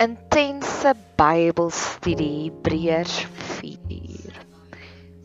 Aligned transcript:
intense 0.00 0.94
Bybelstudie 1.20 2.48
Hebreërs 2.48 3.26
4. 3.60 4.36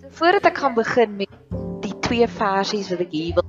So 0.01 0.09
voordat 0.19 0.49
ek 0.49 0.57
gaan 0.59 0.73
begin 0.75 1.13
met 1.21 1.31
die 1.85 1.93
twee 2.03 2.27
versies 2.27 2.89
wat 2.91 3.05
ek 3.05 3.13
hier 3.15 3.37
wil 3.37 3.45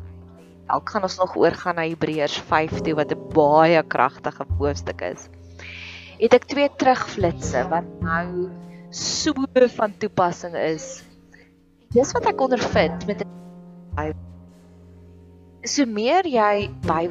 Elk 0.66 0.90
gaan 0.90 1.06
ons 1.06 1.16
nog 1.18 1.34
oorgaan 1.38 1.76
na 1.78 1.84
Hebreërs 1.86 2.38
5 2.46 2.80
toe 2.86 2.94
wat 2.98 3.10
'n 3.14 3.26
baie 3.34 3.82
kragtige 3.82 4.46
hoofstuk 4.58 5.02
is. 5.02 5.26
Het 6.18 6.34
ek 6.34 6.46
twee 6.46 6.68
terugflitsse 6.78 7.62
wat 7.70 7.86
nou 8.02 8.50
so 8.90 9.34
van 9.78 9.98
toepassing 9.98 10.54
is. 10.54 11.02
Dis 11.94 12.12
wat 12.12 12.26
ek 12.26 12.40
ondervind 12.40 13.06
met 13.06 13.26
so 15.66 15.86
meer 15.86 16.26
jy 16.26 16.70
by 16.86 17.10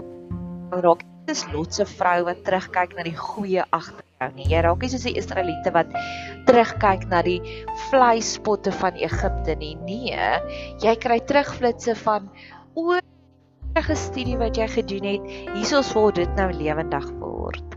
raak 0.71 1.03
dis 1.27 1.45
lotse 1.51 1.85
vrou 1.85 2.23
wat 2.23 2.43
terugkyk 2.43 2.95
na 2.95 3.03
die 3.03 3.17
goeie 3.17 3.63
agter 3.71 4.04
jou 4.23 4.29
nie. 4.35 4.47
Jy 4.47 4.61
raak 4.63 4.83
nie 4.83 4.91
soos 4.91 5.05
die 5.07 5.17
Israeliete 5.19 5.71
wat 5.75 5.91
terugkyk 6.47 7.07
na 7.11 7.21
die 7.25 7.39
vleispotte 7.89 8.71
van 8.79 8.95
Egipte 8.95 9.57
nie. 9.59 9.75
Nee, 9.87 10.29
jy 10.83 10.95
kry 11.01 11.19
terugflitsse 11.27 11.97
van 12.05 12.29
o, 12.75 12.95
'n 13.75 13.95
studie 13.99 14.37
wat 14.39 14.55
jy 14.55 14.67
gedoen 14.71 15.03
het. 15.03 15.23
Hiersoos 15.55 15.91
word 15.93 16.15
dit 16.15 16.35
nou 16.39 16.51
lewendig 16.51 17.09
word. 17.19 17.75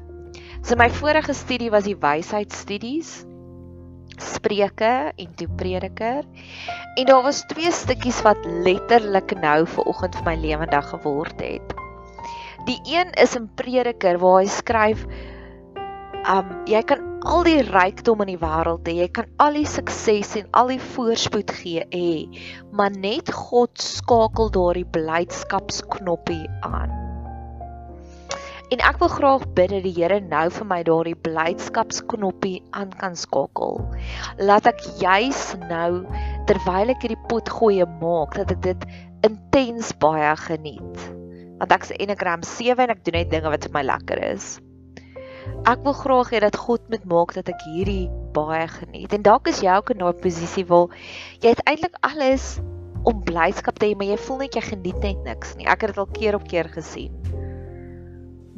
So 0.62 0.76
my 0.76 0.88
vorige 0.90 1.34
studie 1.34 1.70
was 1.70 1.84
die 1.84 1.96
wysheidstudies. 1.98 3.24
Spreuke 4.18 5.12
en 5.16 5.34
toe 5.34 5.48
Prediker. 5.56 6.22
En 6.96 7.04
daar 7.06 7.22
was 7.22 7.42
twee 7.50 7.70
stukkies 7.72 8.22
wat 8.22 8.38
letterlik 8.44 9.34
nou 9.42 9.66
vir 9.66 9.84
oggend 9.86 10.14
vir 10.14 10.24
my 10.24 10.36
lewendig 10.36 10.86
geword 10.90 11.40
het. 11.40 11.74
Die 12.66 12.78
een 12.86 13.10
is 13.14 13.34
in 13.34 13.50
Prediker 13.54 14.18
waar 14.18 14.42
hy 14.42 14.46
skryf 14.46 15.06
um 16.26 16.52
jy 16.68 16.80
kan 16.90 17.04
al 17.28 17.44
die 17.46 17.60
rykdom 17.66 18.22
in 18.24 18.32
die 18.32 18.40
wêreld 18.40 18.86
hê, 18.88 18.94
jy 19.02 19.08
kan 19.18 19.28
al 19.42 19.58
die 19.58 19.66
sukses 19.68 20.34
en 20.40 20.48
al 20.58 20.72
die 20.74 20.82
voorspoed 20.94 21.52
gee 21.60 21.84
hê, 21.92 22.10
maar 22.72 22.94
net 22.94 23.32
God 23.34 23.74
skakel 23.82 24.50
daardie 24.54 24.86
blydskapsknoppie 24.96 26.46
aan. 26.66 26.94
En 28.68 28.82
ek 28.84 28.98
wil 29.00 29.08
graag 29.08 29.44
bid 29.56 29.72
dat 29.72 29.84
die 29.86 29.94
Here 29.96 30.18
nou 30.20 30.44
vir 30.52 30.66
my 30.68 30.82
daardie 30.84 31.16
blydskapsknoppie 31.24 32.58
aan 32.76 32.92
kan 33.00 33.16
skakel. 33.16 33.80
Laat 34.44 34.68
ek 34.68 34.84
juis 35.00 35.40
nou 35.70 36.04
terwyl 36.50 36.92
ek 36.92 37.06
hierdie 37.06 37.22
pot 37.32 37.48
gooi 37.48 37.80
maak, 38.02 38.36
dat 38.36 38.52
ek 38.58 38.62
dit 38.66 38.88
intens 39.24 39.94
baie 40.04 40.36
geniet. 40.44 41.04
Want 41.58 41.72
ek's 41.74 41.96
Enneagram 41.96 42.44
7 42.44 42.84
en 42.84 42.92
ek 42.92 43.04
doen 43.08 43.16
net 43.22 43.32
dinge 43.32 43.56
wat 43.56 43.64
vir 43.64 43.78
my 43.80 43.86
lekker 43.88 44.20
is. 44.34 44.58
Ek 45.68 45.82
wil 45.84 45.96
graag 45.98 46.30
hê 46.32 46.40
dat 46.44 46.56
God 46.56 46.84
moet 46.88 47.04
maak 47.04 47.34
dat 47.36 47.50
ek 47.52 47.62
hierdie 47.68 48.08
baie 48.36 48.66
geniet. 48.72 49.12
En 49.12 49.24
dalk 49.26 49.50
is 49.50 49.60
jy 49.64 49.74
ook 49.76 49.92
in 49.94 50.02
daai 50.02 50.16
posisie 50.22 50.64
waar 50.68 50.94
jy 51.44 51.54
eintlik 51.64 51.98
alles 52.06 52.58
om 53.08 53.20
blydskap 53.24 53.78
te 53.78 53.90
hê, 53.90 53.96
maar 53.96 54.08
jy 54.10 54.18
voel 54.24 54.42
net 54.44 54.58
jy 54.58 54.64
geniet 54.68 54.98
net 55.04 55.22
niks 55.26 55.54
nie. 55.58 55.68
Ek 55.68 55.84
het 55.84 55.94
dit 55.94 56.02
al 56.02 56.10
keer 56.14 56.38
op 56.38 56.48
keer 56.48 56.70
gesien. 56.72 57.14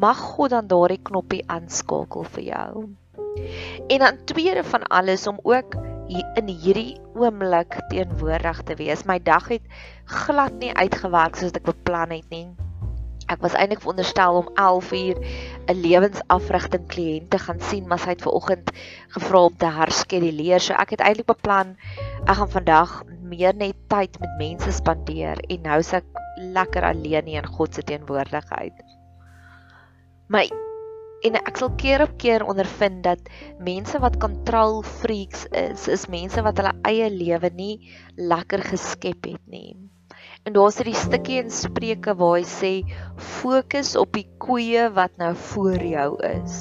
Mag 0.00 0.20
God 0.36 0.55
dan 0.55 0.70
daardie 0.70 1.00
knoppie 1.05 1.42
aanskakel 1.52 2.24
vir 2.36 2.44
jou. 2.46 2.88
En 3.91 3.98
dan 3.98 4.24
tweede 4.24 4.64
van 4.64 4.86
alles 4.88 5.27
om 5.27 5.38
ook 5.42 5.77
hier 6.11 6.27
in 6.41 6.48
hierdie 6.48 6.96
oomblik 7.14 7.77
teenwoordig 7.92 8.62
te 8.66 8.74
wees. 8.80 9.05
My 9.06 9.20
dag 9.22 9.48
het 9.52 9.62
glad 10.05 10.56
nie 10.58 10.72
uitgewerk 10.74 11.38
soos 11.38 11.55
ek 11.55 11.68
beplan 11.68 12.16
het 12.16 12.27
nie. 12.33 12.48
Ek 13.31 13.42
was 13.45 13.55
eintlik 13.55 13.83
veronderstel 13.84 14.41
om 14.41 14.48
11uur 14.59 15.19
'n 15.70 15.81
lewensafrigting 15.84 16.86
kliënt 16.91 17.31
te 17.31 17.39
gaan 17.39 17.61
sien, 17.61 17.86
maar 17.86 18.03
sy 18.03 18.14
het 18.14 18.23
ver 18.27 18.34
oggend 18.34 18.73
gevra 19.14 19.45
om 19.48 19.57
te 19.57 19.70
herskeduleer. 19.70 20.61
So 20.61 20.74
ek 20.74 20.96
het 20.96 21.05
eintlik 21.05 21.30
beplan 21.30 21.77
ek 22.27 22.36
gaan 22.40 22.51
vandag 22.51 23.02
meer 23.23 23.55
net 23.55 23.77
tyd 23.89 24.19
met 24.20 24.39
mense 24.39 24.73
spandeer 24.73 25.39
en 25.48 25.63
nou 25.63 25.83
se 25.83 26.01
ek 26.01 26.08
lekker 26.57 26.85
alleen 26.85 27.30
in 27.30 27.46
God 27.46 27.74
se 27.74 27.83
teenwoordigheid. 27.86 28.83
My 30.29 30.48
en 31.27 31.36
ek 31.36 31.57
sal 31.61 31.73
keer 31.77 32.02
op 32.07 32.17
keer 32.19 32.45
ondervind 32.48 33.02
dat 33.05 33.30
mense 33.61 33.98
wat 34.01 34.19
control 34.23 34.80
freaks 34.83 35.46
is, 35.52 35.86
is 35.89 36.08
mense 36.08 36.42
wat 36.42 36.58
hulle 36.58 36.74
eie 36.89 37.11
lewe 37.13 37.51
nie 37.55 37.74
lekker 38.17 38.64
geskep 38.73 39.29
het 39.29 39.42
nie. 39.46 39.89
En 40.50 40.55
daar's 40.56 40.80
hierdie 40.80 40.98
stukkie 40.98 41.36
in 41.38 41.50
Spreuke 41.55 42.11
waar 42.18 42.40
hy 42.40 42.46
sê 42.50 42.70
fokus 43.22 43.92
op 44.00 44.16
die 44.16 44.24
koeie 44.42 44.88
wat 44.96 45.12
nou 45.22 45.28
voor 45.38 45.84
jou 45.86 46.08
is. 46.27 46.56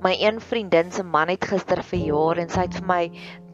My 0.00 0.14
een 0.16 0.38
vriendin 0.40 0.88
se 0.96 1.04
man 1.04 1.28
het 1.28 1.44
gister 1.50 1.82
verjaar 1.84 2.40
en 2.40 2.48
sy 2.48 2.64
het 2.64 2.78
vir 2.78 2.86
my 2.88 3.02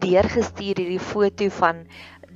deurgestuur 0.05 0.79
hierdie 0.79 1.03
foto 1.03 1.49
van 1.57 1.81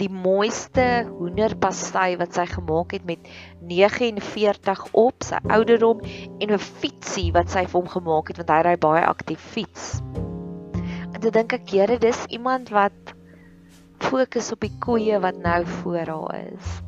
die 0.00 0.10
mooiste 0.10 0.88
hoenderpastei 1.12 2.18
wat 2.18 2.34
sy 2.40 2.48
gemaak 2.56 2.96
het 2.98 3.06
met 3.06 3.30
49 3.70 4.82
op 5.04 5.28
sy 5.30 5.38
ouderdom 5.46 6.02
en 6.02 6.56
'n 6.58 6.58
fietsie 6.82 7.28
wat 7.38 7.54
sy 7.54 7.68
vir 7.68 7.82
hom 7.84 7.94
gemaak 7.94 8.34
het 8.34 8.42
want 8.42 8.50
hy 8.56 8.60
ry 8.66 8.74
baie 8.88 9.06
aktief 9.06 9.46
fiets. 9.54 10.02
En 11.14 11.20
dit 11.20 11.32
dink 11.32 11.54
ek, 11.54 11.70
Here, 11.70 12.02
dis 12.02 12.26
iemand 12.34 12.74
wat 12.74 13.14
fokus 14.02 14.52
op 14.54 14.60
die 14.64 14.72
koeie 14.82 15.18
wat 15.22 15.36
nou 15.40 15.64
voor 15.80 16.06
haar 16.12 16.38
is. 16.52 16.78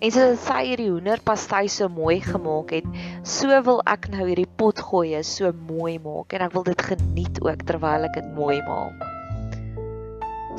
En 0.00 0.12
so 0.14 0.26
sy 0.40 0.60
hierdie 0.70 0.90
hoenderpastei 0.90 1.66
so 1.72 1.88
mooi 1.92 2.20
gemaak 2.24 2.72
het, 2.74 2.88
so 3.26 3.60
wil 3.66 3.80
ek 3.90 4.08
nou 4.12 4.26
hierdie 4.28 4.48
pot 4.60 4.80
gooi 4.90 5.20
so 5.26 5.52
mooi 5.68 5.98
maak 6.02 6.34
en 6.36 6.46
ek 6.46 6.54
wil 6.56 6.66
dit 6.66 6.84
geniet 6.90 7.40
ook 7.44 7.64
terwyl 7.68 8.08
ek 8.08 8.16
dit 8.18 8.30
mooi 8.36 8.58
maak. 8.68 9.04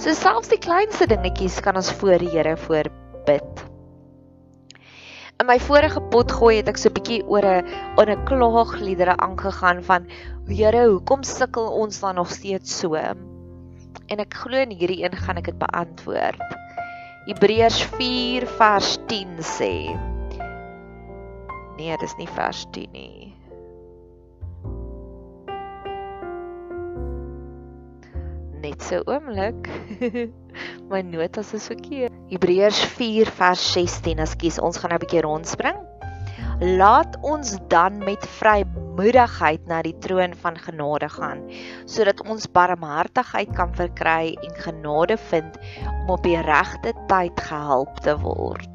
So 0.01 0.13
selfs 0.17 0.49
die 0.49 0.61
kleinste 0.61 1.05
dingetjies 1.09 1.59
kan 1.61 1.77
ons 1.77 1.91
voor 2.01 2.21
die 2.21 2.31
Here 2.33 2.55
voorbid. 2.57 3.65
In 5.41 5.47
my 5.49 5.57
vorige 5.57 6.01
pot 6.13 6.31
gooi 6.37 6.59
het 6.59 6.69
ek 6.69 6.77
so 6.77 6.89
'n 6.89 6.97
bietjie 6.97 7.21
oor 7.25 7.45
'n 7.45 7.65
oor 7.97 8.09
'n 8.09 8.25
klaagliedere 8.29 9.17
aangegaan 9.17 9.83
van 9.83 10.07
Here, 10.47 10.85
hoekom 10.89 11.23
sukkel 11.23 11.67
ons 11.81 11.99
dan 11.99 12.15
nog 12.15 12.29
steeds 12.29 12.79
so? 12.79 12.95
En 14.11 14.19
ek 14.19 14.35
glo 14.43 14.59
in 14.59 14.73
hierdie 14.75 15.01
een 15.05 15.15
gaan 15.15 15.39
ek 15.39 15.47
dit 15.51 15.59
beantwoord. 15.61 16.55
Hebreërs 17.29 17.79
4 17.95 18.47
vers 18.57 18.95
10 19.07 19.37
sê. 19.45 19.73
Nee, 21.77 21.97
dis 22.01 22.15
nie 22.19 22.29
vers 22.35 22.65
10 22.75 22.91
nie. 22.91 23.29
Net 28.61 28.83
so 28.85 29.01
oomblik. 29.09 29.69
My 30.91 31.01
notas 31.07 31.53
is 31.57 31.69
verkeerd. 31.71 32.13
Hebreërs 32.29 32.83
4 32.97 33.31
vers 33.39 33.63
16. 33.73 34.21
Ekskuus, 34.27 34.59
ons 34.59 34.77
gaan 34.77 34.91
nou 34.93 34.99
'n 34.99 35.05
bietjie 35.05 35.23
rondspring. 35.25 35.79
Laat 36.61 37.17
ons 37.25 37.55
dan 37.71 37.97
met 38.03 38.25
vrymoedigheid 38.91 39.67
na 39.67 39.81
die 39.81 39.95
troon 40.03 40.33
van 40.35 40.57
genade 40.59 41.07
gaan, 41.09 41.41
sodat 41.85 42.21
ons 42.27 42.47
barmhartigheid 42.51 43.53
kan 43.55 43.71
verkry 43.73 44.35
en 44.43 44.55
genade 44.55 45.17
vind 45.29 45.57
om 46.03 46.09
op 46.11 46.23
die 46.23 46.39
regte 46.41 46.93
tyd 47.07 47.39
gehelp 47.39 48.01
te 48.03 48.17
word. 48.19 48.67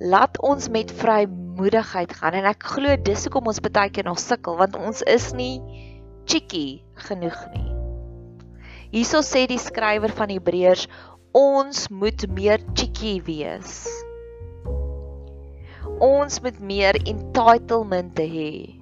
Laat 0.00 0.38
ons 0.42 0.68
met 0.68 0.90
vrymoedigheid 0.92 2.12
gaan 2.12 2.34
en 2.34 2.44
ek 2.44 2.62
glo 2.74 2.96
dis 2.96 3.24
hoekom 3.24 3.48
ons 3.48 3.62
baie 3.62 3.90
keer 3.90 4.04
nog 4.04 4.20
sukkel 4.20 4.56
want 4.58 4.76
ons 4.76 5.02
is 5.02 5.32
nie 5.32 5.60
cheeky 6.26 6.82
genoeg 7.08 7.38
nie. 7.54 7.68
Hierso 8.92 9.22
sê 9.24 9.46
die 9.48 9.60
skrywer 9.60 10.12
van 10.12 10.28
Hebreërs 10.28 10.88
ons 11.32 11.88
moet 11.88 12.26
meer 12.28 12.60
cheeky 12.74 13.22
wees 13.24 13.86
ons 16.02 16.40
met 16.42 16.56
meer 16.58 16.96
entitlement 17.06 18.18
hê. 18.18 18.81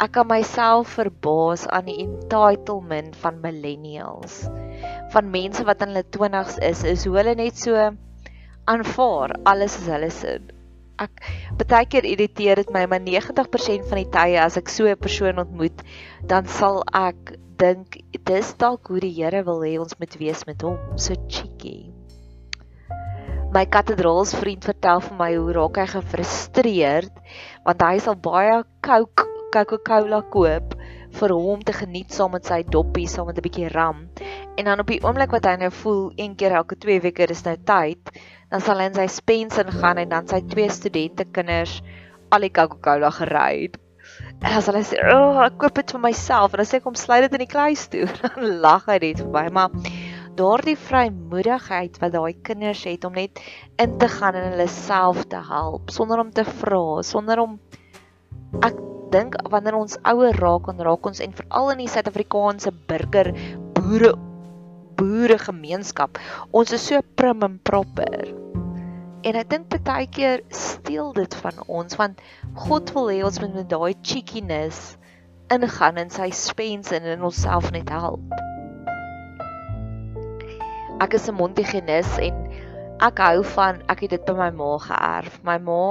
Ek 0.00 0.14
kan 0.16 0.24
myself 0.30 0.94
verbaas 0.96 1.66
aan 1.68 1.84
die 1.90 1.98
entitlement 2.00 3.12
van 3.20 3.42
millennials. 3.42 4.46
Van 5.12 5.28
mense 5.28 5.60
wat 5.68 5.82
in 5.84 5.92
hulle 5.92 6.06
20's 6.16 6.56
is, 6.64 6.84
is 6.88 7.04
hoe 7.04 7.18
hulle 7.18 7.34
net 7.36 7.60
so 7.60 7.76
aanvaar 8.70 9.34
alles 9.50 9.76
is 9.82 9.90
hulle 9.92 10.08
sin. 10.14 10.48
Ek 11.04 11.20
baie 11.60 11.84
keer 11.84 12.08
irriteer 12.08 12.62
dit 12.62 12.72
my, 12.72 12.86
maar 12.88 13.04
90% 13.04 13.84
van 13.92 14.00
die 14.00 14.08
tye 14.16 14.40
as 14.40 14.56
ek 14.56 14.72
so 14.72 14.88
'n 14.88 14.96
persoon 14.96 15.44
ontmoet, 15.44 15.84
dan 16.24 16.48
sal 16.48 16.80
ek 16.96 17.36
dink 17.60 18.00
dis 18.24 18.54
dalk 18.56 18.88
hoe 18.88 19.04
die 19.04 19.12
Here 19.20 19.44
wil 19.44 19.60
hê 19.60 19.76
ons 19.80 19.98
moet 20.00 20.16
wees 20.16 20.46
met 20.48 20.62
hom, 20.64 20.80
so 20.96 21.12
cheeky 21.28 21.92
my 23.50 23.66
kathedraals 23.66 24.30
vriend 24.38 24.64
vertel 24.64 25.00
vir 25.02 25.16
my 25.18 25.32
hoe 25.34 25.52
raak 25.56 25.80
hy 25.82 25.86
gefrustreerd 25.90 27.16
want 27.66 27.82
hy 27.82 27.98
sal 27.98 28.14
baie 28.14 28.62
Coke 28.86 29.39
Coca-Cola 29.54 30.22
koop 30.34 30.74
vir 31.20 31.34
hom 31.34 31.62
te 31.66 31.74
geniet 31.74 32.14
saam 32.14 32.32
met 32.36 32.46
sy 32.46 32.62
doppie 32.76 33.08
saam 33.10 33.26
met 33.30 33.38
'n 33.38 33.46
bietjie 33.46 33.70
ram 33.74 34.06
en 34.56 34.64
dan 34.64 34.80
op 34.80 34.86
die 34.86 35.00
oomblik 35.02 35.34
wat 35.36 35.46
hy 35.50 35.56
nou 35.62 35.70
voel 35.82 36.12
een 36.16 36.36
keer 36.36 36.56
elke 36.62 36.78
2 36.86 37.00
weke 37.06 37.30
is 37.36 37.44
nou 37.44 37.56
tyd 37.72 38.14
dan 38.50 38.60
sal 38.60 38.78
hy 38.78 38.90
in 38.90 38.94
sy 38.94 39.06
spens 39.06 39.58
ingaan 39.58 39.98
en 39.98 40.08
dan 40.08 40.28
sy 40.28 40.40
twee 40.54 40.70
studente 40.70 41.24
kinders 41.24 41.82
al 42.30 42.40
die 42.46 42.52
Coca-Cola 42.52 43.10
gery 43.10 43.62
het 43.62 43.80
En 44.40 44.56
as 44.56 44.66
hulle 44.66 44.80
sê, 44.82 44.96
"O, 45.04 45.16
oh, 45.16 45.42
ek 45.44 45.58
koop 45.60 45.74
dit 45.74 45.92
vir 45.92 46.00
myself." 46.00 46.52
En 46.52 46.62
dan 46.62 46.66
sê 46.66 46.78
ek, 46.78 46.82
"Kom 46.82 46.94
sluit 46.94 47.22
dit 47.22 47.32
in 47.32 47.44
die 47.44 47.54
kluis 47.54 47.86
toe." 47.88 48.06
Dan 48.22 48.60
lag 48.60 48.86
hy 48.86 48.98
net 48.98 49.20
vir 49.20 49.28
my, 49.28 49.48
maar 49.48 49.70
daardie 50.40 50.76
vrymoedigheid 50.76 51.98
wat 52.00 52.12
daai 52.12 52.34
kinders 52.42 52.84
het 52.84 53.04
om 53.04 53.12
net 53.12 53.40
in 53.82 53.98
te 53.98 54.08
gaan 54.08 54.34
en 54.38 54.52
hulle 54.52 54.68
self 54.68 55.24
te 55.32 55.40
help 55.50 55.90
sonder 55.90 56.22
om 56.22 56.30
te 56.30 56.44
vra, 56.44 57.02
sonder 57.02 57.42
om 57.42 57.58
ek 58.64 58.78
dink 59.14 59.36
wanneer 59.52 59.78
ons 59.78 59.98
ouer 60.12 60.36
raak 60.40 60.68
en 60.72 60.82
raak 60.86 61.06
ons 61.10 61.22
en 61.24 61.36
veral 61.40 61.72
in 61.74 61.82
die 61.84 61.90
Suid-Afrikaanse 61.90 62.72
burger 62.90 63.32
boere 63.78 64.14
boere 65.00 65.38
gemeenskap, 65.40 66.18
ons 66.52 66.74
is 66.76 66.82
so 66.90 67.00
prim 67.16 67.40
en 67.46 67.56
proper. 67.64 68.26
En 69.24 69.36
ek 69.40 69.48
dink 69.48 69.78
baie 69.84 70.06
keer 70.12 70.42
steel 70.52 71.14
dit 71.16 71.36
van 71.40 71.62
ons 71.66 71.96
want 71.96 72.20
God 72.66 72.92
wil 72.96 73.08
hê 73.12 73.22
ons 73.24 73.40
moet 73.40 73.56
met 73.62 73.68
daai 73.72 73.94
cheekiness 74.02 74.98
ingaan 75.50 75.98
in 76.04 76.12
sy 76.12 76.28
spens 76.36 76.92
en 76.92 77.08
in 77.16 77.24
onsself 77.26 77.72
net 77.72 77.88
help 77.90 78.40
ek 81.00 81.14
is 81.16 81.28
'n 81.28 81.34
Montigenis 81.34 82.08
en 82.20 82.36
ek 83.00 83.20
hou 83.24 83.42
van 83.56 83.80
ek 83.88 84.04
het 84.04 84.10
dit 84.14 84.24
by 84.28 84.34
my 84.36 84.50
ma 84.52 84.72
geërf. 84.84 85.40
My 85.48 85.56
ma 85.56 85.84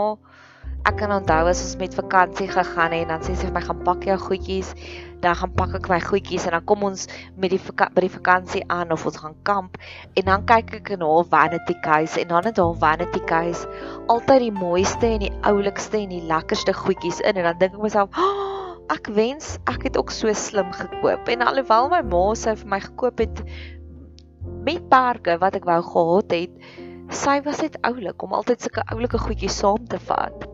ek 0.89 0.97
kan 1.01 1.11
onthou 1.13 1.45
as 1.51 1.61
ons 1.61 1.75
met 1.77 1.93
vakansie 1.93 2.47
gegaan 2.49 2.95
het 2.95 3.05
en 3.05 3.13
dan 3.13 3.23
sê 3.25 3.35
sy 3.37 3.45
vir 3.47 3.55
my 3.55 3.61
gaan 3.65 3.83
pak 3.85 4.07
jou 4.07 4.17
goedjies, 4.23 4.73
dan 5.21 5.37
gaan 5.37 5.53
pak 5.53 5.75
ek 5.77 5.89
my 5.91 5.99
goedjies 6.01 6.47
en 6.49 6.55
dan 6.57 6.65
kom 6.71 6.85
ons 6.87 7.05
met 7.37 7.53
die 7.53 7.61
by 7.79 8.03
die 8.05 8.11
vakansie 8.13 8.63
aan 8.73 8.93
of 8.95 9.05
ons 9.05 9.21
gaan 9.21 9.37
kamp 9.47 9.79
en 10.17 10.29
dan 10.31 10.45
kyk 10.49 10.75
ek 10.81 10.93
in 10.97 11.05
haar 11.05 11.25
vanity 11.31 11.77
case 11.85 12.19
en 12.21 12.33
dan 12.33 12.49
het 12.49 12.61
haar 12.61 12.77
vanity 12.83 13.21
case 13.29 13.65
altyd 14.09 14.47
die 14.47 14.53
mooiste 14.55 15.13
en 15.15 15.25
die 15.27 15.33
oulikste 15.47 16.01
en 16.01 16.13
die 16.15 16.23
lekkerste 16.29 16.73
goedjies 16.73 17.21
in 17.21 17.37
en 17.37 17.51
dan 17.51 17.59
dink 17.61 17.77
ek 17.77 17.83
myself 17.85 18.15
oh, 18.17 18.77
ek 18.93 19.11
wens 19.13 19.57
ek 19.69 19.89
het 19.89 19.99
ook 19.99 20.13
so 20.15 20.33
slim 20.33 20.71
gekoop 20.73 21.29
en 21.29 21.45
alhoewel 21.45 21.91
my 21.93 22.01
ma 22.15 22.23
sê 22.33 22.57
vir 22.57 22.73
my 22.77 22.81
gekoop 22.87 23.21
het 23.27 23.43
met 24.65 24.89
parke 24.89 25.37
wat 25.41 25.57
ek 25.59 25.67
wou 25.67 25.79
gehad 25.83 26.35
het, 26.35 26.69
sy 27.23 27.39
was 27.45 27.61
net 27.63 27.79
oulik 27.87 28.23
om 28.25 28.37
altyd 28.37 28.65
sulke 28.67 28.85
oulike 28.93 29.21
goedjies 29.21 29.59
saam 29.63 29.85
te 29.89 29.99
vat. 30.09 30.48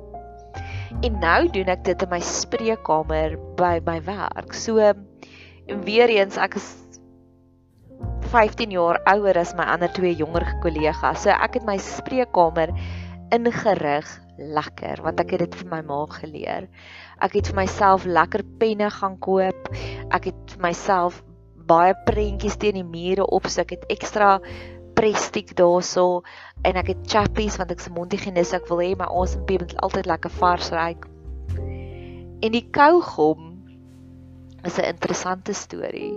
En 1.03 1.19
nou 1.19 1.41
doen 1.51 1.69
ek 1.73 1.83
dit 1.87 2.03
in 2.05 2.11
my 2.11 2.21
spreekkamer 2.23 3.35
by 3.59 3.79
my 3.85 3.99
werk. 4.05 4.53
So 4.55 4.79
weer 5.85 6.11
eens 6.13 6.37
ek 6.39 6.55
is 6.59 6.69
15 8.31 8.71
jaar 8.73 9.01
ouer 9.11 9.37
as 9.37 9.53
my 9.57 9.65
ander 9.75 9.91
twee 9.93 10.15
jonger 10.15 10.45
kollegas. 10.63 11.25
So 11.25 11.33
ek 11.35 11.59
het 11.59 11.67
my 11.67 11.77
spreekkamer 11.81 12.73
ingerig 13.35 14.07
lekker 14.37 15.01
want 15.03 15.19
ek 15.23 15.35
het 15.35 15.45
dit 15.45 15.59
vir 15.61 15.69
my 15.71 15.81
ma 15.87 16.01
geleer. 16.15 16.67
Ek 17.23 17.37
het 17.37 17.51
vir 17.51 17.59
myself 17.63 18.07
lekker 18.07 18.43
penne 18.59 18.89
gaan 18.91 19.19
koop. 19.23 19.71
Ek 20.15 20.31
het 20.31 20.55
vir 20.55 20.65
myself 20.69 21.21
baie 21.65 21.95
prentjies 22.05 22.59
teen 22.61 22.77
die 22.77 22.85
mure 22.85 23.25
op, 23.25 23.47
so 23.49 23.63
ek 23.63 23.73
het 23.73 23.85
ekstra 23.93 24.37
prestiek 24.95 25.53
daarso 25.59 26.23
en 26.65 26.79
ek 26.81 26.93
het 26.93 27.03
chappies 27.11 27.57
want 27.59 27.73
ek 27.75 27.83
se 27.83 27.91
mondhygiënis 27.93 28.53
ek 28.57 28.69
wil 28.71 28.81
hê 28.83 28.93
my 28.97 29.07
asempie 29.21 29.59
moet 29.61 29.75
altyd 29.85 30.09
lekker 30.09 30.33
vars 30.39 30.71
ruik. 30.75 31.07
En 32.43 32.51
die 32.55 32.65
kougom 32.75 33.51
is 34.65 34.79
'n 34.79 34.89
interessante 34.89 35.53
storie. 35.53 36.15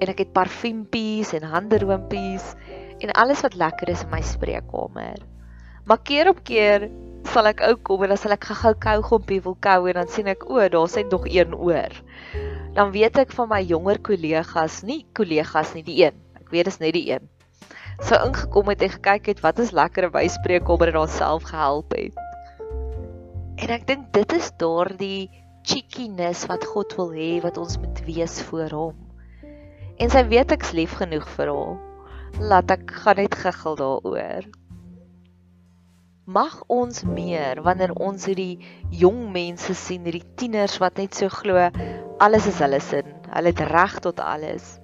En 0.00 0.08
ek 0.08 0.18
het 0.18 0.32
parfuumpies 0.32 1.32
en 1.34 1.42
handeroopies 1.42 2.54
en 3.00 3.12
alles 3.12 3.42
wat 3.42 3.54
lekker 3.54 3.88
is 3.88 4.02
in 4.02 4.10
my 4.10 4.22
spreekkamer. 4.22 5.18
Maar 5.84 5.98
keer 6.02 6.28
op 6.28 6.44
keer 6.44 6.90
sal 7.24 7.46
ek 7.46 7.60
ou 7.60 7.76
kom 7.76 8.02
en 8.02 8.08
dan 8.08 8.18
sal 8.18 8.32
ek 8.32 8.44
gou-gou 8.44 8.74
kougompie 8.74 9.42
wil 9.42 9.56
kou 9.60 9.88
en 9.88 9.94
dan 9.94 10.08
sien 10.08 10.26
ek 10.26 10.48
o, 10.50 10.68
daar's 10.68 10.96
net 10.96 11.10
nog 11.10 11.26
een 11.26 11.54
oor 11.54 11.92
dan 12.74 12.90
weet 12.90 13.18
ek 13.22 13.32
van 13.32 13.48
my 13.48 13.60
jonger 13.62 14.00
kollegas, 14.02 14.82
nie 14.82 15.04
kollegas 15.14 15.74
nie, 15.76 15.84
die 15.86 16.00
een. 16.02 16.16
Ek 16.34 16.50
weet 16.50 16.66
dis 16.68 16.80
net 16.82 16.94
die 16.96 17.06
een. 17.12 17.28
So 18.02 18.18
ingekom 18.18 18.72
het 18.72 18.82
en 18.82 18.92
gekyk 18.96 19.30
het 19.30 19.40
wat 19.44 19.58
is 19.62 19.70
lekker 19.70 20.10
by 20.14 20.26
spreekkommer 20.32 20.90
en 20.90 21.04
homself 21.04 21.46
gehelp 21.50 21.94
het. 21.94 22.18
En 23.62 23.70
ek 23.70 23.86
dink 23.86 24.10
dit 24.16 24.34
is 24.34 24.50
daardie 24.58 25.30
cheekiness 25.62 26.44
wat 26.50 26.66
God 26.66 26.92
wil 26.98 27.14
hê 27.14 27.38
wat 27.44 27.58
ons 27.60 27.78
moet 27.78 28.02
wees 28.08 28.40
voor 28.50 28.74
hom. 28.74 28.96
En 30.02 30.10
sy 30.10 30.24
weet 30.26 30.52
ek's 30.56 30.74
lief 30.74 30.96
genoeg 30.98 31.26
vir 31.36 31.52
hom. 31.54 31.78
Laat 32.42 32.74
ek 32.74 32.90
gaan 33.04 33.22
net 33.22 33.38
giggel 33.38 33.78
daaroor. 33.78 34.50
Mag 36.24 36.56
ons 36.72 37.02
meer 37.06 37.60
wanneer 37.62 37.92
ons 38.00 38.24
hierdie 38.26 38.58
jong 38.90 39.28
mense 39.32 39.74
sien, 39.76 40.06
hierdie 40.08 40.24
tieners 40.40 40.80
wat 40.82 40.98
net 40.98 41.14
so 41.14 41.28
glo 41.30 41.68
alles 42.24 42.48
is 42.50 42.58
hulle 42.64 42.80
sin. 42.82 43.06
Hulle 43.30 43.52
het 43.52 43.62
reg 43.70 44.00
tot 44.02 44.22
alles. 44.24 44.78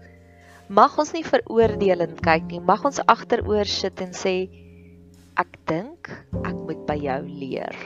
Mag 0.71 0.95
ons 1.03 1.11
nie 1.11 1.25
veroordelend 1.27 2.21
kyk 2.23 2.45
nie. 2.47 2.61
Mag 2.63 2.85
ons 2.87 3.01
agteroor 3.11 3.67
sit 3.67 3.99
en 4.05 4.13
sê 4.15 4.35
ek 5.41 5.57
dink 5.67 6.11
ek 6.45 6.55
moet 6.55 6.85
by 6.87 6.95
jou 7.01 7.19
leer. 7.27 7.79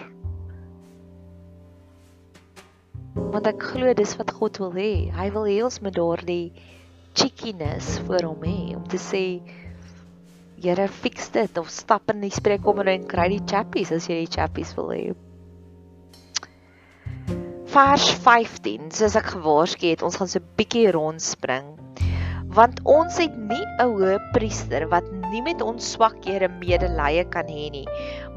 Want 3.17 3.49
ek 3.49 3.65
glo 3.73 3.95
dis 3.97 4.13
wat 4.21 4.35
God 4.37 4.61
wil 4.61 4.77
hê. 4.77 5.09
Hy 5.17 5.29
wil 5.33 5.49
hê 5.49 5.59
ons 5.65 5.81
moet 5.81 5.97
daardie 5.97 6.53
cheekiness 7.17 8.03
vir 8.05 8.29
hom 8.29 8.45
hê 8.45 8.59
om 8.77 8.85
te 8.85 9.01
sê 9.01 9.27
Here 10.65 10.87
fix 10.89 11.29
dit 11.35 11.59
of 11.61 11.69
stap 11.69 12.09
in 12.13 12.23
die 12.25 12.33
spreekkamer 12.33 12.89
en 12.95 13.09
kry 13.09 13.27
die 13.35 13.43
chappies 13.45 13.91
as 13.93 14.07
jy 14.09 14.23
die 14.23 14.33
chappies 14.33 14.73
wil 14.79 14.93
hê 14.95 15.03
vers 17.75 18.05
15, 18.23 18.93
soos 18.95 19.17
ek 19.19 19.33
gewaarsku 19.35 19.89
het, 19.91 20.03
ons 20.07 20.15
gaan 20.21 20.31
so 20.31 20.39
'n 20.39 20.53
bietjie 20.59 20.93
rondspring. 20.95 21.84
Want 22.55 22.79
ons 22.87 23.17
het 23.19 23.35
nie 23.35 23.65
'n 23.83 23.83
hoë 23.83 24.19
priester 24.35 24.85
wat 24.87 25.07
nie 25.31 25.41
met 25.43 25.63
ons 25.63 25.89
swakhede 25.95 26.47
medelee 26.61 27.25
kan 27.27 27.49
hê 27.51 27.65
nie, 27.75 27.87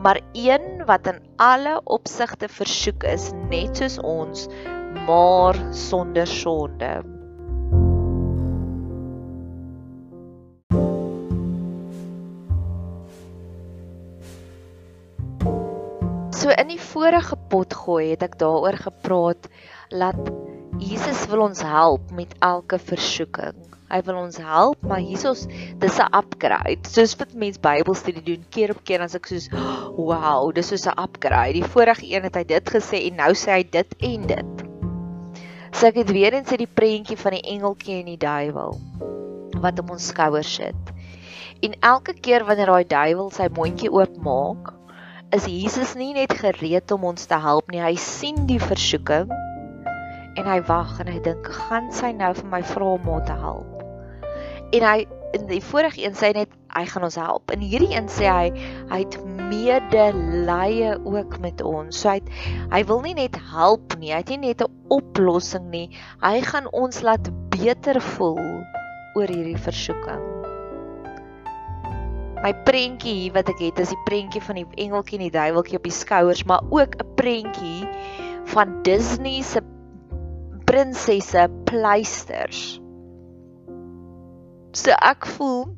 maar 0.02 0.18
een 0.34 0.82
wat 0.90 1.06
in 1.12 1.20
alle 1.38 1.76
opsigte 1.86 2.50
versoek 2.50 3.04
is 3.04 3.30
net 3.52 3.78
soos 3.78 4.00
ons, 4.02 4.48
maar 5.06 5.54
sonder 5.70 6.26
sonde. 6.26 6.90
So 16.34 16.50
in 16.50 16.74
die 16.74 16.82
vorige 16.82 17.38
pot 17.54 17.74
gooi 17.86 18.16
het 18.16 18.24
ek 18.24 18.40
daaroor 18.42 18.82
gepraat 18.82 19.46
dat 19.94 20.57
Jesus 20.78 21.26
wil 21.26 21.42
ons 21.42 21.62
help 21.66 22.12
met 22.14 22.36
elke 22.46 22.78
versoeking. 22.78 23.56
Hy 23.90 23.98
wil 24.06 24.20
ons 24.20 24.36
help, 24.38 24.82
maar 24.86 25.00
hiersoos 25.02 25.48
dis 25.82 25.98
'n 26.04 26.14
upgrade. 26.14 26.86
Soos 26.86 27.16
wat 27.18 27.34
mense 27.34 27.60
Bybelstudie 27.60 28.22
doen 28.24 28.44
keer 28.52 28.72
op 28.76 28.84
keer 28.84 29.02
as 29.02 29.16
ek 29.16 29.26
soos 29.26 29.48
wow, 29.98 30.54
dis 30.54 30.68
soos 30.68 30.86
'n 30.86 31.00
upgrade. 31.00 31.54
Die 31.54 31.64
vorige 31.64 32.06
een 32.06 32.24
het 32.24 32.36
hy 32.36 32.44
dit 32.44 32.70
gesê 32.70 33.08
en 33.08 33.16
nou 33.16 33.32
sê 33.34 33.52
hy 33.58 33.64
dit 33.64 33.96
en 34.00 34.28
dit. 34.28 34.64
So 35.72 35.88
ek 35.88 35.96
het 35.96 36.12
weer 36.12 36.34
eens 36.34 36.52
uit 36.52 36.60
die 36.60 36.76
prentjie 36.82 37.18
van 37.18 37.32
die 37.32 37.48
engeltjie 37.56 38.00
en 38.00 38.06
die 38.06 38.18
duiwel 38.18 38.78
wat 39.58 39.80
op 39.80 39.90
ons 39.90 40.08
skouers 40.08 40.54
sit. 40.54 40.94
En 41.62 41.74
elke 41.80 42.14
keer 42.14 42.46
wanneer 42.46 42.66
daai 42.66 42.86
duiwel 42.86 43.32
sy 43.32 43.48
mondjie 43.50 43.90
oopmaak, 43.90 44.74
is 45.32 45.46
Jesus 45.46 45.96
nie 45.96 46.14
net 46.14 46.34
gereed 46.34 46.92
om 46.92 47.04
ons 47.04 47.26
te 47.26 47.36
help 47.36 47.72
nie. 47.72 47.82
Hy 47.82 47.96
sien 47.96 48.46
die 48.46 48.60
versoeking 48.60 49.32
en 50.38 50.46
hy 50.46 50.62
wag 50.70 51.00
en 51.02 51.10
hy 51.12 51.20
dink, 51.26 51.46
"Gaan 51.46 51.92
sy 51.92 52.12
nou 52.12 52.34
vir 52.34 52.50
my 52.52 52.64
vra 52.64 52.86
om 52.86 53.26
te 53.26 53.34
help?" 53.34 53.84
En 54.72 54.84
hy 54.84 55.08
in 55.32 55.48
die 55.48 55.62
vorige 55.64 56.04
een 56.04 56.16
sê 56.16 56.32
net 56.36 56.50
hy 56.76 56.86
gaan 56.86 57.04
ons 57.08 57.16
help. 57.16 57.52
In 57.52 57.64
hierdie 57.64 57.96
een 57.96 58.10
sê 58.12 58.28
hy 58.30 58.52
hy 58.92 59.00
het 59.04 59.18
medelee 59.50 60.96
ook 61.04 61.40
met 61.44 61.62
ons. 61.62 62.00
So 62.00 62.10
hy 62.10 62.20
het, 62.22 62.30
hy 62.72 62.84
wil 62.90 63.02
nie 63.02 63.16
net 63.18 63.38
help 63.52 63.98
nie, 64.00 64.12
hy 64.14 64.22
het 64.24 64.30
nie 64.30 64.50
net 64.50 64.62
'n 64.62 64.72
oplossing 64.94 65.70
nie. 65.70 65.90
Hy 66.22 66.42
gaan 66.42 66.68
ons 66.72 67.02
laat 67.02 67.30
beter 67.50 68.02
voel 68.02 68.64
oor 69.16 69.28
hierdie 69.28 69.58
versoeking. 69.58 70.24
My 72.44 72.54
prentjie 72.68 73.14
hier 73.14 73.34
wat 73.34 73.50
ek 73.50 73.60
het 73.60 73.80
is 73.80 73.90
die 73.90 74.04
prentjie 74.06 74.42
van 74.42 74.56
die 74.56 74.68
engeltjie 74.78 75.18
en 75.18 75.26
die 75.26 75.40
duiweltjie 75.40 75.78
op 75.78 75.84
die 75.84 75.92
skouers, 75.92 76.46
maar 76.46 76.62
ook 76.70 76.96
'n 76.96 77.16
prentjie 77.16 77.88
van 78.54 78.82
Disney 78.84 79.42
se 79.42 79.62
prinsesse 80.78 81.48
pleisters. 81.66 82.78
So 84.78 84.94
ek 85.02 85.26
voel 85.34 85.72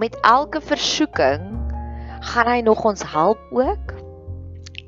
met 0.00 0.14
elke 0.24 0.62
versoeking 0.64 1.42
gaan 2.32 2.48
hy 2.48 2.62
nog 2.64 2.80
ons 2.88 3.04
help 3.04 3.42
ook 3.52 3.92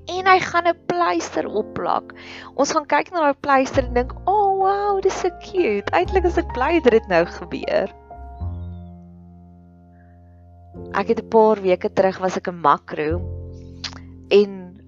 en 0.08 0.30
hy 0.30 0.38
gaan 0.40 0.70
'n 0.70 0.80
pleister 0.88 1.44
opplak. 1.44 2.14
Ons 2.56 2.73
gaan 2.73 2.88
kyk 2.88 3.12
na 3.12 3.26
daai 3.26 3.40
pleister 3.44 3.84
en 3.84 3.92
dink, 3.92 4.16
"O, 4.25 4.32
oh, 4.32 4.50
wow, 4.64 5.02
dis 5.02 5.20
so 5.20 5.28
cute." 5.44 5.92
Eintlik 5.92 6.25
is 6.25 6.40
ek 6.40 6.49
bly 6.56 6.80
dit 6.80 6.92
het 6.92 7.08
nou 7.08 7.25
gebeur. 7.28 7.92
Ek 10.96 11.12
het 11.12 11.20
'n 11.20 11.28
paar 11.28 11.61
weke 11.61 11.92
terug 11.92 12.18
was 12.25 12.37
ek 12.37 12.49
in 12.49 12.56
Makro 12.56 13.20
en 14.30 14.80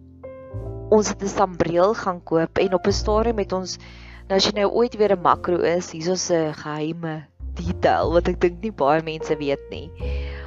ons 0.88 1.08
het 1.08 1.22
'n 1.22 1.28
sambreel 1.28 1.94
gaan 1.94 2.22
koop 2.24 2.58
en 2.58 2.74
op 2.74 2.86
'n 2.86 2.92
stadium 2.92 3.36
met 3.36 3.52
ons 3.52 3.76
nou 4.26 4.36
as 4.40 4.46
jy 4.48 4.56
nou 4.56 4.70
ooit 4.74 4.94
weer 4.98 5.14
'n 5.14 5.22
makro 5.22 5.58
is, 5.62 5.92
hier's 5.94 6.08
ons 6.10 6.30
'n 6.30 6.52
geheime 6.52 7.26
detail 7.54 8.12
wat 8.12 8.28
ek 8.28 8.40
dink 8.40 8.62
nie 8.62 8.72
baie 8.72 9.02
mense 9.02 9.36
weet 9.38 9.62
nie. 9.70 9.90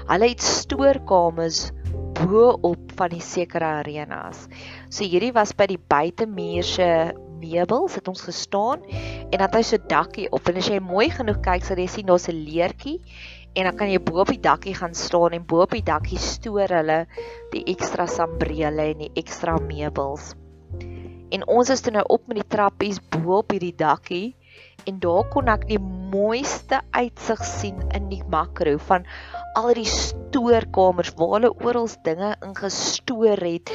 Hulle 0.10 0.30
het 0.30 0.42
stoorkamers 0.42 1.72
bo 2.20 2.60
op 2.62 2.92
van 3.00 3.10
die 3.10 3.24
sekere 3.24 3.80
arenas. 3.80 4.48
So 4.90 5.04
hierdie 5.04 5.34
was 5.34 5.54
by 5.54 5.68
die 5.72 5.80
buitemuur 5.80 6.64
se 6.64 6.90
meubels 7.40 7.96
het 7.96 8.08
ons 8.12 8.22
gestaan 8.22 8.84
en 8.92 9.38
dan 9.38 9.48
het 9.48 9.56
hy 9.56 9.64
so 9.64 9.78
dakkie 9.78 10.28
op 10.36 10.50
en 10.50 10.58
as 10.60 10.68
jy 10.68 10.80
mooi 10.84 11.08
genoeg 11.10 11.40
kyk 11.46 11.64
sal 11.64 11.80
jy 11.80 11.88
sien 11.88 12.06
daar's 12.06 12.28
'n 12.28 12.36
leertjie 12.36 13.00
en 13.56 13.64
dan 13.64 13.78
kan 13.78 13.90
jy 13.90 14.00
bo 14.00 14.20
op 14.20 14.28
die 14.28 14.42
dakkie 14.42 14.76
gaan 14.76 14.94
staan 14.94 15.32
en 15.32 15.46
bo 15.46 15.62
op 15.62 15.72
die 15.72 15.86
dakkie 15.86 16.20
stoor 16.20 16.68
hulle 16.68 17.06
die 17.54 17.64
ekstra 17.64 18.08
sambrele 18.08 18.92
en 18.92 18.98
die 19.08 19.12
ekstra 19.16 19.56
meubels. 19.58 20.36
En 21.30 21.46
ons 21.48 21.70
is 21.70 21.82
toe 21.86 21.94
nou 21.94 22.04
op 22.10 22.28
met 22.28 22.40
die 22.42 22.50
trappies 22.56 23.00
bo 23.14 23.40
op 23.40 23.52
hierdie 23.54 23.76
dakkie 23.78 24.36
en 24.90 24.98
daar 25.04 25.28
kon 25.34 25.50
ek 25.52 25.68
die 25.70 25.80
mooiste 25.82 26.80
uitsig 26.96 27.44
sien 27.46 27.84
in 27.98 28.08
die 28.10 28.24
makro 28.34 28.78
van 28.90 29.06
al 29.60 29.74
die 29.78 29.88
stoorkamers 29.90 31.14
waar 31.20 31.36
hulle 31.38 31.52
oral 31.66 31.90
dinge 32.08 32.32
ingestoor 32.46 33.44
het 33.46 33.74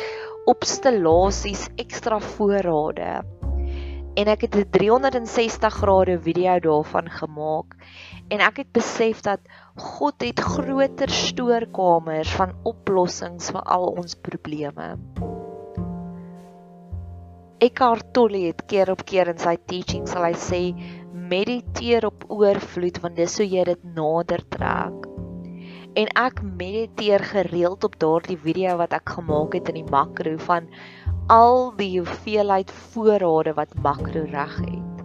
op 0.50 0.66
stallasies 0.68 1.68
ekstra 1.80 2.18
voorrade. 2.34 3.22
En 4.14 4.30
ek 4.30 4.46
het 4.46 4.56
'n 4.56 4.70
360 4.70 5.74
grade 5.74 6.18
video 6.26 6.58
daarvan 6.58 7.10
gemaak 7.10 7.74
en 8.28 8.40
ek 8.40 8.56
het 8.56 8.72
besef 8.72 9.20
dat 9.20 9.40
God 9.76 10.22
het 10.22 10.40
groter 10.40 11.10
stoorkamers 11.10 12.34
van 12.34 12.54
oplossings 12.62 13.50
vir 13.50 13.62
al 13.62 13.86
ons 13.86 14.14
probleme. 14.14 14.98
Eckhart 17.64 18.10
Tolle 18.12 18.42
het 18.50 18.64
keer 18.68 18.90
op 18.92 19.02
keer 19.08 19.30
in 19.30 19.38
sy 19.40 19.54
teachings 19.70 20.12
sal 20.12 20.26
hy 20.26 20.34
sê 20.36 20.58
mediteer 21.30 22.04
op 22.04 22.26
oorvloed 22.28 22.98
want 23.00 23.16
dis 23.16 23.36
hoe 23.40 23.46
jy 23.48 23.62
dit 23.70 23.86
nader 23.96 24.42
trek. 24.52 25.06
En 25.96 26.10
ek 26.20 26.42
mediteer 26.44 27.24
gereeld 27.30 27.86
op 27.88 27.96
daardie 28.02 28.36
video 28.42 28.74
wat 28.82 28.92
ek 28.98 29.14
gemaak 29.14 29.56
het 29.56 29.70
in 29.72 29.78
die 29.80 29.86
makro 29.94 30.34
van 30.48 30.68
al 31.32 31.70
die 31.78 31.94
hoeveelheid 31.94 32.74
voorrade 32.90 33.54
wat 33.56 33.72
makro 33.86 34.26
reg 34.34 34.58
het. 34.66 35.00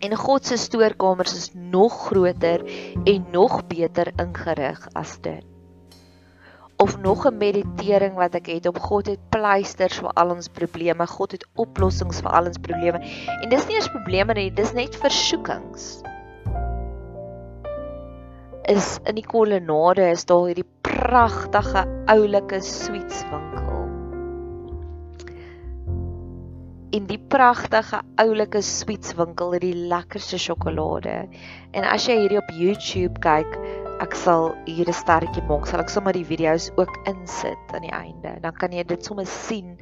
En 0.00 0.16
God 0.24 0.50
se 0.50 0.58
stoorkamers 0.58 1.36
is 1.36 1.48
nog 1.54 2.08
groter 2.08 2.66
en 3.04 3.30
nog 3.30 3.60
beter 3.70 4.10
ingerig 4.18 4.82
as 4.98 5.14
dit. 5.22 5.49
Of 6.80 6.96
nog 6.98 7.26
'n 7.28 7.36
meditering 7.36 8.14
wat 8.14 8.34
ek 8.34 8.46
het 8.46 8.66
op 8.66 8.78
God 8.78 9.06
het 9.06 9.20
pleisters 9.28 9.98
vir 9.98 10.12
al 10.16 10.30
ons 10.30 10.48
probleme, 10.48 11.06
God 11.06 11.32
het 11.32 11.46
oplossings 11.54 12.20
vir 12.20 12.30
al 12.30 12.46
ons 12.46 12.58
probleme. 12.58 13.00
En 13.42 13.48
dis 13.48 13.66
nie 13.66 13.76
eens 13.76 13.90
probleme 13.92 14.32
nie, 14.32 14.50
dis 14.54 14.72
net 14.72 14.96
versoekings. 14.96 16.00
Is 18.64 18.98
in 19.04 19.14
die 19.14 19.26
kolonnade 19.26 20.08
is 20.10 20.24
daar 20.24 20.46
hierdie 20.46 20.68
pragtige 20.80 21.84
oulike 22.06 22.60
sweetswinkel 22.60 23.70
en 26.90 27.06
die 27.06 27.20
pragtige 27.30 28.00
oulike 28.18 28.62
sweetswinkel 28.66 29.54
het 29.54 29.62
die 29.62 29.86
lekkerste 29.90 30.38
sjokolade. 30.42 31.28
En 31.76 31.86
as 31.86 32.06
jy 32.08 32.16
hierdie 32.18 32.40
op 32.40 32.50
YouTube 32.56 33.22
kyk, 33.22 33.58
ek 34.00 34.16
sal 34.16 34.54
hier 34.66 34.88
'n 34.88 34.96
sterretjie 34.96 35.44
maak, 35.48 35.66
sal 35.68 35.82
ek 35.82 35.92
sommer 35.92 36.16
die 36.16 36.24
video's 36.24 36.70
ook 36.80 36.92
insit 37.10 37.74
aan 37.76 37.84
die 37.84 37.92
einde. 37.92 38.38
Dan 38.40 38.54
kan 38.56 38.72
jy 38.72 38.84
dit 38.84 39.04
sommer 39.04 39.26
sien 39.26 39.76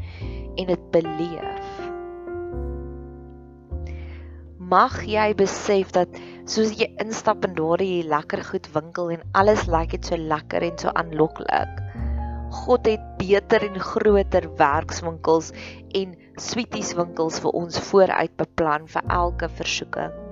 en 0.58 0.66
dit 0.66 0.90
beleef. 0.90 1.70
Mag 4.58 5.00
jy 5.06 5.32
besef 5.38 5.92
dat 5.96 6.08
soos 6.44 6.74
jy 6.76 6.90
instap 7.00 7.46
in 7.46 7.54
daardie 7.54 8.02
lekker 8.04 8.42
goed 8.44 8.68
winkel 8.74 9.10
en 9.14 9.22
alles 9.32 9.66
lyk 9.66 9.94
dit 9.96 10.04
so 10.04 10.16
lekker 10.16 10.62
en 10.62 10.78
so 10.78 10.92
aanloklik. 10.92 11.80
God 12.52 12.86
het 12.86 13.04
beter 13.20 13.64
en 13.64 13.80
groter 13.80 14.48
werkswinkels 14.60 15.52
en 15.94 16.16
sweetieswinkels 16.36 17.40
vir 17.44 17.60
ons 17.62 17.80
vooruit 17.90 18.36
beplan 18.36 18.88
vir 18.88 19.04
elke 19.08 19.48
versoeking. 19.48 20.27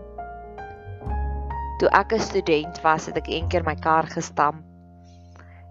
Toe 1.79 1.89
ek 1.93 2.13
'n 2.13 2.21
student 2.21 2.81
was, 2.83 3.07
het 3.07 3.17
ek 3.17 3.29
eendag 3.29 3.65
my 3.67 3.75
kar 3.75 4.07
gestamp 4.09 4.65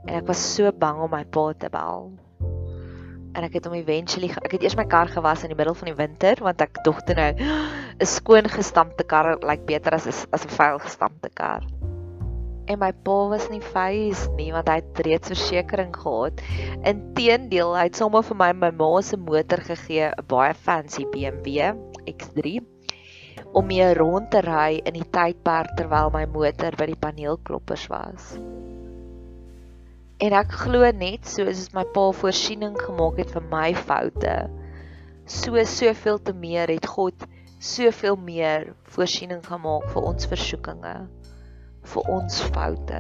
en 0.06 0.22
ek 0.22 0.28
was 0.28 0.38
so 0.56 0.72
bang 0.72 1.00
om 1.02 1.10
my 1.10 1.24
pa 1.24 1.54
te 1.58 1.70
bel. 1.70 2.12
En 3.34 3.44
ek 3.44 3.54
het 3.58 3.66
hom 3.66 3.74
eventually 3.74 4.30
ek 4.30 4.52
het 4.52 4.64
eers 4.64 4.78
my 4.78 4.86
kar 4.86 5.08
gewas 5.08 5.44
in 5.44 5.50
die 5.50 5.58
middel 5.58 5.74
van 5.74 5.90
die 5.90 5.98
winter 5.98 6.36
want 6.42 6.62
ek 6.62 6.84
dog 6.84 7.02
toe 7.04 7.16
nou 7.16 7.32
'n 8.02 8.06
skoon 8.06 8.46
gestampte 8.46 9.04
kar 9.04 9.34
lyk 9.34 9.44
like 9.44 9.66
beter 9.66 9.94
as 9.94 10.06
as 10.08 10.46
'n 10.46 10.56
vuil 10.60 10.80
gestampte 10.80 11.30
kar 11.34 11.66
en 12.68 12.80
my 12.80 12.92
pa 13.06 13.18
was 13.30 13.50
nie 13.50 13.62
fees 13.62 14.26
nie 14.38 14.52
want 14.54 14.70
hy 14.70 14.80
het 14.82 15.02
reeds 15.06 15.32
versekerings 15.34 16.00
gehad. 16.02 16.42
Inteendeel, 16.86 17.76
hy 17.78 17.88
het 17.90 18.00
sommer 18.00 18.26
vir 18.26 18.40
my 18.42 18.52
my 18.54 18.72
ma 18.72 19.02
se 19.02 19.18
motor 19.18 19.62
gegee, 19.62 20.10
'n 20.10 20.26
baie 20.28 20.54
fancy 20.54 21.06
BMW 21.14 21.74
X3 22.10 22.75
om 23.56 23.68
mee 23.70 23.88
rond 23.96 24.28
te 24.34 24.42
ry 24.44 24.82
in 24.84 24.98
die 24.98 25.08
tydperk 25.16 25.78
terwyl 25.80 26.12
my 26.12 26.26
motor 26.28 26.76
by 26.76 26.90
die 26.90 27.00
paneelkloppers 27.00 27.86
was. 27.92 28.34
En 30.20 30.36
ek 30.36 30.52
glo 30.64 30.90
net 30.96 31.28
soos 31.28 31.70
my 31.76 31.86
pa 31.96 32.10
voorsiening 32.16 32.76
gemaak 32.80 33.22
het 33.24 33.32
vir 33.36 33.46
my 33.52 33.70
foute, 33.88 34.36
so 35.26 35.64
soveel 35.72 36.20
te 36.20 36.36
meer 36.36 36.72
het 36.72 36.88
God 36.88 37.24
soveel 37.66 38.20
meer 38.20 38.74
voorsiening 38.94 39.40
gemaak 39.46 39.88
vir 39.94 40.10
ons 40.12 40.28
versoekinge 40.30 40.96
vir 41.94 42.10
ons 42.12 42.42
foute. 42.54 43.00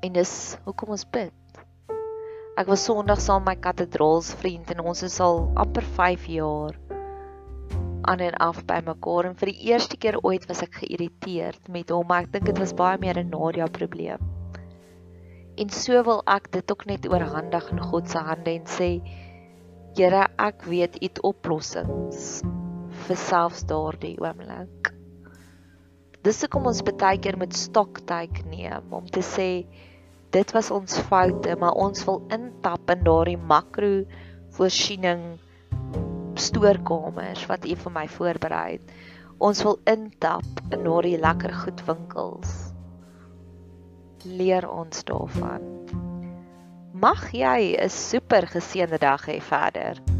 En 0.00 0.14
dis 0.16 0.34
hoekom 0.64 0.94
ons 0.96 1.04
bid. 1.12 1.34
Ek 2.60 2.68
was 2.68 2.84
Sondag 2.84 3.20
saam 3.24 3.44
met 3.44 3.56
my 3.58 3.62
kathedraals 3.66 4.30
vriend 4.40 4.70
en 4.72 4.84
ons 4.92 5.02
is 5.04 5.18
al 5.24 5.42
amper 5.60 5.84
5 5.98 6.26
jaar 6.36 6.78
aan 8.10 8.24
en 8.26 8.36
af 8.42 8.60
by 8.68 8.80
mekaar 8.86 9.30
en 9.30 9.38
vir 9.40 9.52
die 9.52 9.70
eerste 9.70 9.98
keer 10.02 10.18
ooit 10.26 10.46
was 10.50 10.62
ek 10.66 10.82
geïrriteerd 10.82 11.70
met 11.72 11.92
hom, 11.94 12.06
maar 12.10 12.26
ek 12.26 12.34
dink 12.34 12.50
dit 12.50 12.62
was 12.62 12.76
baie 12.76 12.98
meer 12.98 13.18
'n 13.22 13.30
Nadia 13.30 13.70
probleem. 13.78 14.22
En 15.56 15.68
so 15.70 16.02
wil 16.04 16.22
ek 16.26 16.52
dit 16.52 16.70
ook 16.72 16.86
net 16.86 17.08
oorhandig 17.08 17.70
in 17.72 17.80
God 17.80 18.08
se 18.08 18.18
hande 18.18 18.50
en 18.50 18.66
sê 18.66 18.92
Here, 19.98 20.28
ek 20.38 20.62
weet 20.70 20.96
u 21.02 21.04
het 21.06 21.22
oplossings 21.26 22.42
vir 23.06 23.16
selfs 23.16 23.66
daardie 23.66 24.16
oomblik 24.22 24.94
dis 26.26 26.42
hoekom 26.44 26.66
ons 26.68 26.82
baie 26.84 27.18
keer 27.22 27.38
met 27.40 27.54
stoktyd 27.56 28.42
neem 28.50 28.92
om 28.92 29.06
te 29.08 29.22
sê 29.24 29.64
dit 30.30 30.52
was 30.54 30.68
ons 30.70 30.98
foute, 31.08 31.54
maar 31.58 31.78
ons 31.80 32.04
wil 32.06 32.20
intap 32.30 32.92
in 32.92 33.06
daardie 33.06 33.38
makro 33.52 34.04
voorsiening 34.56 35.40
stoorkamers 36.40 37.46
wat 37.50 37.66
U 37.68 37.76
vir 37.84 37.92
my 37.94 38.06
voorberei 38.08 38.66
het. 38.72 38.94
Ons 39.40 39.62
wil 39.64 39.78
intap 39.88 40.64
in 40.70 40.84
daardie 40.84 41.18
lekker 41.20 41.54
goed 41.62 41.84
winkels. 41.88 42.54
Leer 44.24 44.68
ons 44.68 45.04
daarvan. 45.08 45.64
Mag 46.92 47.30
jy 47.32 47.76
'n 47.80 47.88
super 47.88 48.46
geseënde 48.46 48.98
dag 48.98 49.24
hê 49.26 49.40
verder. 49.40 50.19